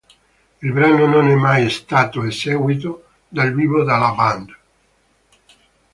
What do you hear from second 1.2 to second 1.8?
è mai